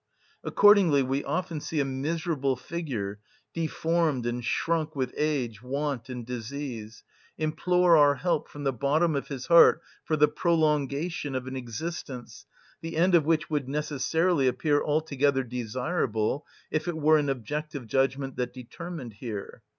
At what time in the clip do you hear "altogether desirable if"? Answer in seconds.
14.83-16.87